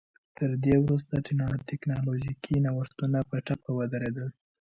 [0.37, 1.13] تر دې وروسته
[1.71, 4.27] ټکنالوژیکي نوښتونه په ټپه ودرېدل